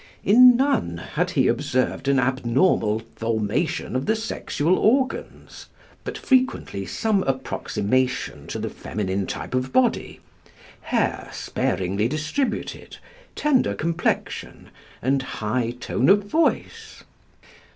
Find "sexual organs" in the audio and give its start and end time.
4.15-5.67